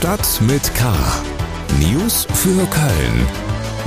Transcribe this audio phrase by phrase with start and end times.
[0.00, 0.90] Stadt mit K.
[1.78, 3.26] News für Köln.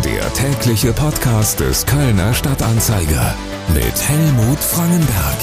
[0.05, 3.34] Der tägliche Podcast des Kölner Stadtanzeiger
[3.73, 5.38] mit Helmut Frangenberg.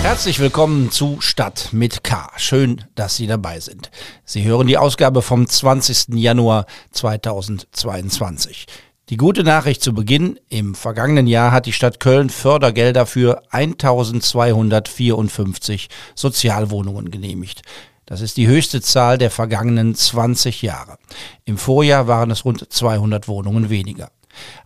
[0.00, 2.30] Herzlich willkommen zu Stadt mit K.
[2.38, 3.90] Schön, dass Sie dabei sind.
[4.24, 6.14] Sie hören die Ausgabe vom 20.
[6.14, 8.64] Januar 2022.
[9.10, 10.40] Die gute Nachricht zu Beginn.
[10.48, 17.60] Im vergangenen Jahr hat die Stadt Köln Fördergelder für 1254 Sozialwohnungen genehmigt.
[18.08, 20.96] Das ist die höchste Zahl der vergangenen 20 Jahre.
[21.44, 24.10] Im Vorjahr waren es rund 200 Wohnungen weniger.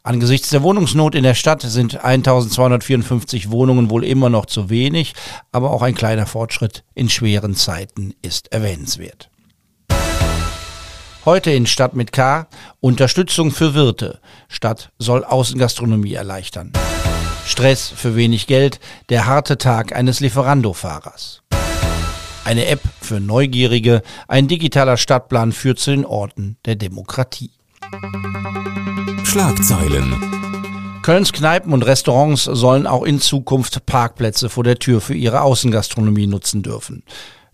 [0.05, 5.15] Angesichts der Wohnungsnot in der Stadt sind 1254 Wohnungen wohl immer noch zu wenig,
[5.51, 9.29] aber auch ein kleiner Fortschritt in schweren Zeiten ist erwähnenswert.
[11.25, 12.47] Heute in Stadt mit K.
[12.79, 14.21] Unterstützung für Wirte.
[14.47, 16.73] Stadt soll Außengastronomie erleichtern.
[17.45, 18.79] Stress für wenig Geld.
[19.09, 21.43] Der harte Tag eines Lieferando-Fahrers.
[22.45, 24.03] Eine App für Neugierige.
[24.27, 27.53] Ein digitaler Stadtplan führt zu den Orten der Demokratie.
[29.25, 31.01] Schlagzeilen.
[31.03, 36.27] Kölns Kneipen und Restaurants sollen auch in Zukunft Parkplätze vor der Tür für ihre Außengastronomie
[36.27, 37.05] nutzen dürfen.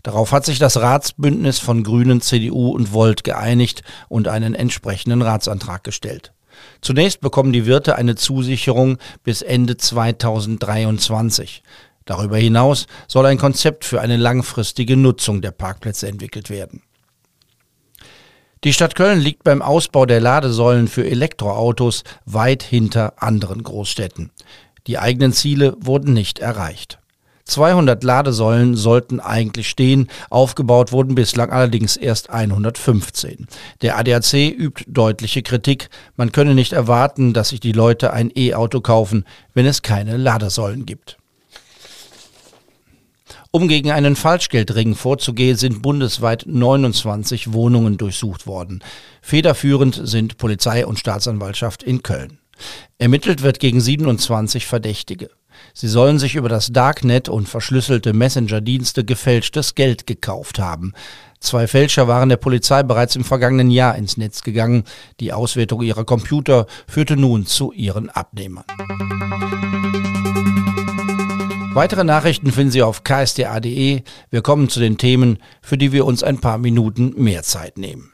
[0.01, 5.83] Darauf hat sich das Ratsbündnis von Grünen, CDU und Volt geeinigt und einen entsprechenden Ratsantrag
[5.83, 6.33] gestellt.
[6.81, 11.63] Zunächst bekommen die Wirte eine Zusicherung bis Ende 2023.
[12.09, 16.81] Darüber hinaus soll ein Konzept für eine langfristige Nutzung der Parkplätze entwickelt werden.
[18.63, 24.31] Die Stadt Köln liegt beim Ausbau der Ladesäulen für Elektroautos weit hinter anderen Großstädten.
[24.87, 26.97] Die eigenen Ziele wurden nicht erreicht.
[27.45, 33.45] 200 Ladesäulen sollten eigentlich stehen, aufgebaut wurden bislang allerdings erst 115.
[33.83, 38.81] Der ADAC übt deutliche Kritik, man könne nicht erwarten, dass sich die Leute ein E-Auto
[38.81, 41.18] kaufen, wenn es keine Ladesäulen gibt.
[43.51, 48.83] Um gegen einen Falschgeldring vorzugehen, sind bundesweit 29 Wohnungen durchsucht worden.
[49.23, 52.37] Federführend sind Polizei und Staatsanwaltschaft in Köln.
[52.99, 55.31] Ermittelt wird gegen 27 Verdächtige.
[55.73, 60.93] Sie sollen sich über das Darknet und verschlüsselte Messenger-Dienste gefälschtes Geld gekauft haben.
[61.39, 64.83] Zwei Fälscher waren der Polizei bereits im vergangenen Jahr ins Netz gegangen.
[65.19, 68.65] Die Auswertung ihrer Computer führte nun zu ihren Abnehmern.
[71.73, 74.01] Weitere Nachrichten finden Sie auf ksta.de.
[74.31, 78.11] Wir kommen zu den Themen, für die wir uns ein paar Minuten mehr Zeit nehmen.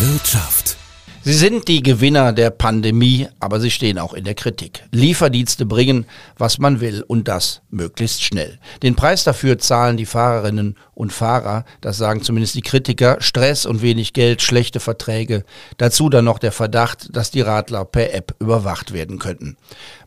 [0.00, 0.78] Wirtschaft.
[1.22, 4.84] Sie sind die Gewinner der Pandemie, aber sie stehen auch in der Kritik.
[4.90, 6.06] Lieferdienste bringen,
[6.38, 8.58] was man will und das möglichst schnell.
[8.82, 13.82] Den Preis dafür zahlen die Fahrerinnen und Fahrer, das sagen zumindest die Kritiker, Stress und
[13.82, 15.44] wenig Geld, schlechte Verträge.
[15.76, 19.58] Dazu dann noch der Verdacht, dass die Radler per App überwacht werden könnten.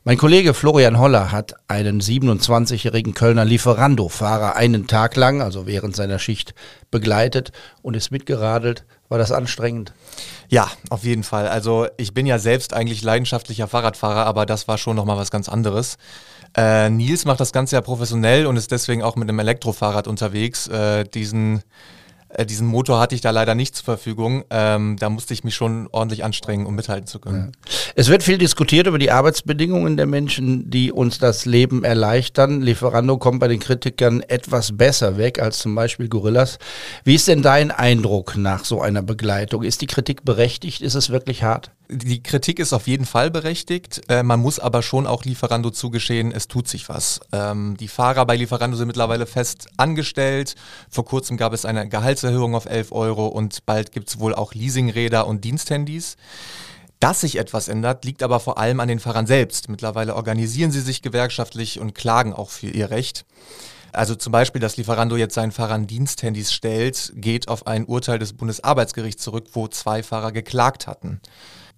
[0.04, 6.18] Mein Kollege Florian Holler hat einen 27-jährigen Kölner Lieferando-Fahrer einen Tag lang, also während seiner
[6.18, 6.56] Schicht,
[6.90, 7.52] begleitet
[7.84, 8.84] und ist mitgeradelt.
[9.10, 9.94] War das anstrengend?
[10.48, 11.48] Ja, auf jeden Fall.
[11.48, 15.50] Also ich bin ja selbst eigentlich leidenschaftlicher Fahrradfahrer, aber das war schon nochmal was ganz
[15.50, 15.98] anderes.
[16.58, 20.68] Äh, Nils macht das Ganze ja professionell und ist deswegen auch mit einem Elektrofahrrad unterwegs.
[20.68, 20.74] Äh,
[21.14, 21.64] diesen
[22.30, 24.44] äh, diesen Motor hatte ich da leider nicht zur Verfügung.
[24.50, 27.52] Ähm, da musste ich mich schon ordentlich anstrengen, um mithalten zu können.
[27.54, 27.72] Ja.
[27.96, 32.62] Es wird viel diskutiert über die Arbeitsbedingungen der Menschen, die uns das Leben erleichtern.
[32.62, 36.60] Lieferando kommt bei den Kritikern etwas besser weg als zum Beispiel Gorillas.
[37.04, 39.64] Wie ist denn dein Eindruck nach so einer Begleitung?
[39.64, 40.82] Ist die Kritik berechtigt?
[40.82, 41.72] Ist es wirklich hart?
[41.92, 44.02] Die Kritik ist auf jeden Fall berechtigt.
[44.10, 47.20] Äh, man muss aber schon auch Lieferando zugestehen, es tut sich was.
[47.32, 50.54] Ähm, die Fahrer bei Lieferando sind mittlerweile fest angestellt.
[50.88, 54.54] Vor kurzem gab es eine Gehaltserhöhung auf 11 Euro und bald gibt es wohl auch
[54.54, 56.16] Leasingräder und Diensthandys.
[57.00, 59.68] Dass sich etwas ändert, liegt aber vor allem an den Fahrern selbst.
[59.68, 63.26] Mittlerweile organisieren sie sich gewerkschaftlich und klagen auch für ihr Recht.
[63.94, 68.34] Also zum Beispiel, dass Lieferando jetzt seinen Fahrern Diensthandys stellt, geht auf ein Urteil des
[68.34, 71.20] Bundesarbeitsgerichts zurück, wo zwei Fahrer geklagt hatten.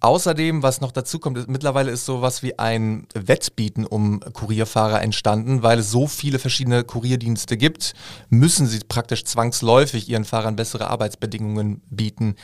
[0.02, 5.62] Außerdem, was noch dazu kommt, ist, mittlerweile ist sowas wie ein Wettbieten um Kurierfahrer entstanden,
[5.62, 7.94] weil es so viele verschiedene Kurierdienste gibt,
[8.28, 12.34] müssen sie praktisch zwangsläufig ihren Fahrern bessere Arbeitsbedingungen bieten.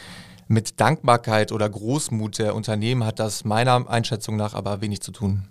[0.46, 5.48] Mit Dankbarkeit oder Großmut der Unternehmen hat das meiner Einschätzung nach aber wenig zu tun.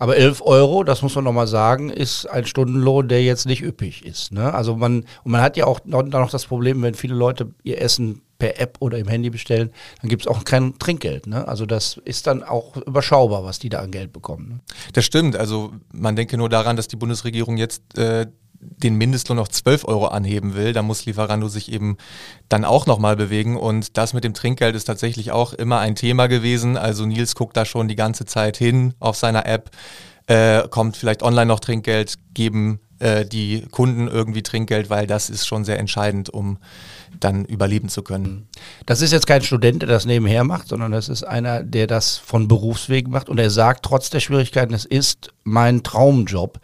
[0.00, 4.04] Aber 11 Euro, das muss man nochmal sagen, ist ein Stundenlohn, der jetzt nicht üppig
[4.04, 4.32] ist.
[4.32, 4.52] Ne?
[4.52, 7.80] Also man, und man hat ja auch noch, noch das Problem, wenn viele Leute ihr
[7.80, 9.70] Essen per App oder im Handy bestellen,
[10.00, 11.26] dann gibt es auch kein Trinkgeld.
[11.26, 11.46] Ne?
[11.46, 14.48] Also das ist dann auch überschaubar, was die da an Geld bekommen.
[14.48, 14.60] Ne?
[14.92, 15.36] Das stimmt.
[15.36, 18.26] Also man denke nur daran, dass die Bundesregierung jetzt äh,
[18.64, 21.96] den Mindestlohn auf 12 Euro anheben will, da muss Lieferando sich eben
[22.48, 23.56] dann auch nochmal bewegen.
[23.56, 26.76] Und das mit dem Trinkgeld ist tatsächlich auch immer ein Thema gewesen.
[26.76, 29.70] Also Nils guckt da schon die ganze Zeit hin auf seiner App.
[30.26, 35.46] Äh, kommt vielleicht online noch Trinkgeld, geben äh, die Kunden irgendwie Trinkgeld, weil das ist
[35.46, 36.56] schon sehr entscheidend, um
[37.20, 38.48] dann überleben zu können.
[38.86, 42.16] Das ist jetzt kein Student, der das nebenher macht, sondern das ist einer, der das
[42.16, 46.60] von Berufswegen macht und er sagt trotz der Schwierigkeiten, es ist mein Traumjob.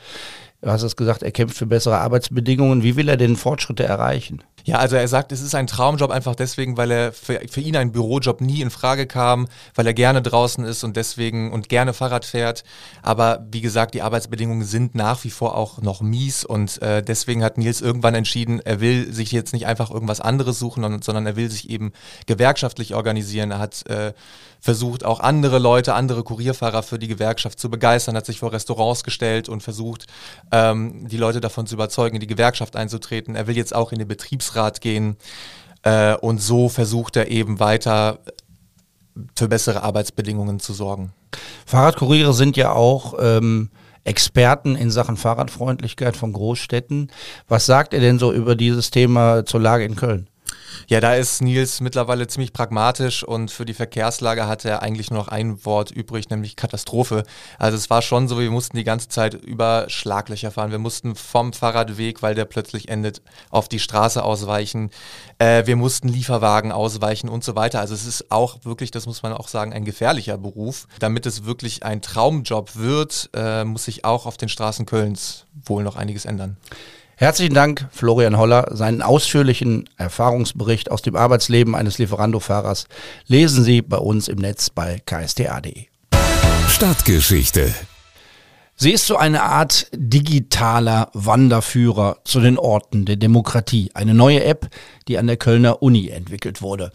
[0.62, 2.82] Du hast es gesagt, er kämpft für bessere Arbeitsbedingungen.
[2.82, 4.42] Wie will er denn Fortschritte erreichen?
[4.70, 7.74] Ja, also er sagt, es ist ein Traumjob einfach deswegen, weil er für, für, ihn
[7.74, 11.92] ein Bürojob nie in Frage kam, weil er gerne draußen ist und deswegen und gerne
[11.92, 12.62] Fahrrad fährt.
[13.02, 17.42] Aber wie gesagt, die Arbeitsbedingungen sind nach wie vor auch noch mies und äh, deswegen
[17.42, 21.34] hat Nils irgendwann entschieden, er will sich jetzt nicht einfach irgendwas anderes suchen, sondern er
[21.34, 21.90] will sich eben
[22.26, 23.50] gewerkschaftlich organisieren.
[23.50, 24.12] Er hat äh,
[24.60, 29.02] versucht, auch andere Leute, andere Kurierfahrer für die Gewerkschaft zu begeistern, hat sich vor Restaurants
[29.02, 30.06] gestellt und versucht,
[30.52, 33.34] ähm, die Leute davon zu überzeugen, in die Gewerkschaft einzutreten.
[33.34, 35.16] Er will jetzt auch in den Betriebsrat gehen
[35.82, 38.18] äh, und so versucht er eben weiter
[39.36, 41.12] für bessere Arbeitsbedingungen zu sorgen.
[41.66, 43.70] Fahrradkuriere sind ja auch ähm,
[44.04, 47.10] Experten in Sachen Fahrradfreundlichkeit von Großstädten.
[47.48, 50.28] Was sagt er denn so über dieses Thema zur Lage in Köln?
[50.90, 55.20] Ja, da ist Nils mittlerweile ziemlich pragmatisch und für die Verkehrslage hat er eigentlich nur
[55.20, 57.22] noch ein Wort übrig, nämlich Katastrophe.
[57.58, 60.72] Also es war schon so, wir mussten die ganze Zeit über Schlaglöcher fahren.
[60.72, 64.90] Wir mussten vom Fahrradweg, weil der plötzlich endet, auf die Straße ausweichen.
[65.38, 67.78] Äh, wir mussten Lieferwagen ausweichen und so weiter.
[67.78, 70.88] Also es ist auch wirklich, das muss man auch sagen, ein gefährlicher Beruf.
[70.98, 75.84] Damit es wirklich ein Traumjob wird, äh, muss sich auch auf den Straßen Kölns wohl
[75.84, 76.56] noch einiges ändern.
[77.20, 78.68] Herzlichen Dank, Florian Holler.
[78.70, 82.86] Seinen ausführlichen Erfahrungsbericht aus dem Arbeitsleben eines Lieferando-Fahrers
[83.26, 85.84] lesen Sie bei uns im Netz bei ksta.de.
[86.66, 87.74] Stadtgeschichte.
[88.74, 93.90] Sie ist so eine Art digitaler Wanderführer zu den Orten der Demokratie.
[93.92, 94.70] Eine neue App,
[95.06, 96.90] die an der Kölner Uni entwickelt wurde.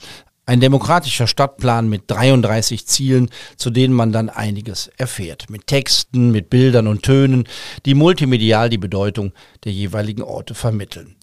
[0.48, 5.50] Ein demokratischer Stadtplan mit 33 Zielen, zu denen man dann einiges erfährt.
[5.50, 7.46] Mit Texten, mit Bildern und Tönen,
[7.86, 9.34] die multimedial die Bedeutung
[9.64, 11.16] der jeweiligen Orte vermitteln.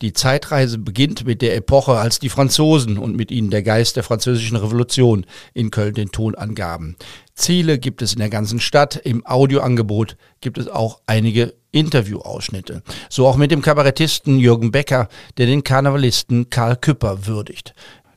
[0.00, 4.02] Die Zeitreise beginnt mit der Epoche, als die Franzosen und mit ihnen der Geist der
[4.02, 6.96] französischen Revolution in Köln den Ton angaben.
[7.34, 8.96] Ziele gibt es in der ganzen Stadt.
[8.96, 12.82] Im Audioangebot gibt es auch einige Interviewausschnitte.
[13.10, 17.74] So auch mit dem Kabarettisten Jürgen Becker, der den Karnevalisten Karl Küpper würdigt.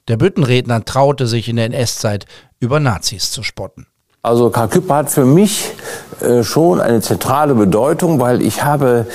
[0.10, 2.26] Der Büttenredner traute sich in der NS-Zeit
[2.60, 3.88] über Nazis zu spotten.
[4.22, 5.72] Also Karl Küpper hat für mich
[6.22, 9.06] äh, schon eine zentrale Bedeutung, weil ich habe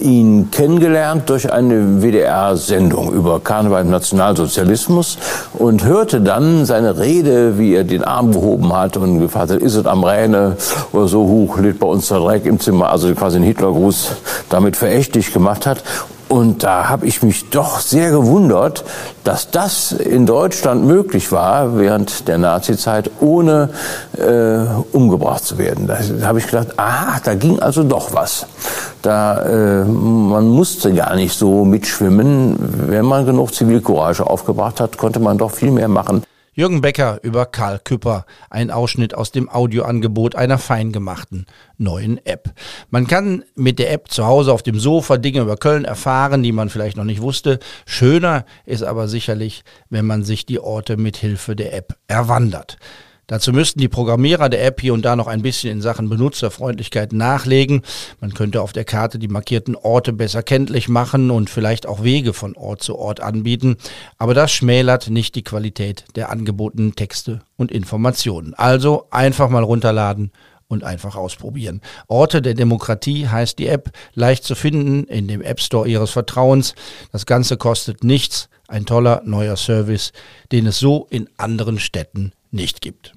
[0.00, 5.18] ihn kennengelernt durch eine WDR-Sendung über Karneval im Nationalsozialismus
[5.54, 9.74] und hörte dann seine Rede, wie er den Arm gehoben hat und gefragt hat, ist
[9.74, 10.56] es am Rheine
[10.92, 14.16] oder so, hoch, liegt bei uns der Dreck im Zimmer, also quasi einen Hitlergruß
[14.48, 15.82] damit verächtlich gemacht hat.
[16.28, 18.84] Und da habe ich mich doch sehr gewundert,
[19.22, 23.70] dass das in Deutschland möglich war während der Nazizeit, ohne
[24.18, 25.86] äh, umgebracht zu werden.
[25.86, 28.46] Da habe ich gedacht, ah, da ging also doch was.
[29.02, 32.56] Da, äh, man musste gar nicht so mitschwimmen.
[32.88, 36.24] Wenn man genug Zivilcourage aufgebracht hat, konnte man doch viel mehr machen.
[36.58, 41.44] Jürgen Becker über Karl Küpper, ein Ausschnitt aus dem Audioangebot einer feingemachten
[41.76, 42.54] neuen App.
[42.88, 46.52] Man kann mit der App zu Hause auf dem Sofa Dinge über Köln erfahren, die
[46.52, 47.58] man vielleicht noch nicht wusste.
[47.84, 52.78] Schöner ist aber sicherlich, wenn man sich die Orte mit Hilfe der App erwandert.
[53.28, 57.12] Dazu müssten die Programmierer der App hier und da noch ein bisschen in Sachen Benutzerfreundlichkeit
[57.12, 57.82] nachlegen.
[58.20, 62.32] Man könnte auf der Karte die markierten Orte besser kenntlich machen und vielleicht auch Wege
[62.32, 63.78] von Ort zu Ort anbieten.
[64.16, 68.54] Aber das schmälert nicht die Qualität der angebotenen Texte und Informationen.
[68.54, 70.30] Also einfach mal runterladen
[70.68, 71.80] und einfach ausprobieren.
[72.06, 76.76] Orte der Demokratie heißt die App, leicht zu finden in dem App Store Ihres Vertrauens.
[77.10, 78.48] Das Ganze kostet nichts.
[78.68, 80.12] Ein toller neuer Service,
[80.52, 83.15] den es so in anderen Städten nicht gibt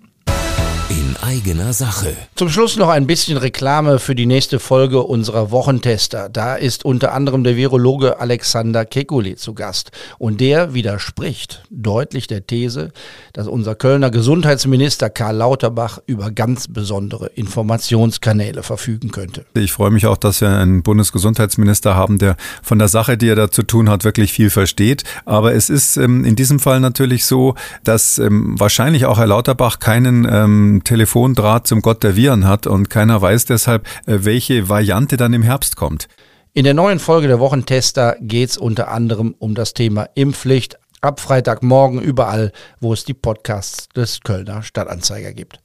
[1.22, 2.16] eigener Sache.
[2.36, 6.30] Zum Schluss noch ein bisschen Reklame für die nächste Folge unserer Wochentester.
[6.30, 9.92] Da ist unter anderem der Virologe Alexander Kekulé zu Gast.
[10.18, 12.92] Und der widerspricht deutlich der These,
[13.34, 19.46] dass unser Kölner Gesundheitsminister Karl Lauterbach über ganz besondere Informationskanäle verfügen könnte.
[19.54, 23.36] Ich freue mich auch, dass wir einen Bundesgesundheitsminister haben, der von der Sache, die er
[23.36, 25.04] da zu tun hat, wirklich viel versteht.
[25.26, 29.80] Aber es ist ähm, in diesem Fall natürlich so, dass ähm, wahrscheinlich auch Herr Lauterbach
[29.80, 35.18] keinen ähm, Telefondraht zum Gott der Viren hat und keiner weiß deshalb, äh, welche Variante
[35.18, 36.08] dann im Herbst kommt.
[36.54, 40.78] In der neuen Folge der Wochentester geht es unter anderem um das Thema Impfpflicht.
[41.02, 45.60] Ab Freitagmorgen überall, wo es die Podcasts des Kölner Stadtanzeiger gibt.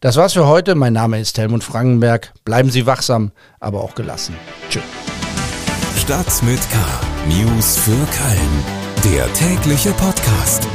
[0.00, 0.74] Das war's für heute.
[0.74, 2.32] Mein Name ist Helmut Frankenberg.
[2.46, 4.36] Bleiben Sie wachsam, aber auch gelassen.
[4.70, 4.82] Tschüss.
[5.98, 6.78] Stadt mit K.
[7.28, 9.14] News für Köln.
[9.14, 10.66] Der tägliche Podcast.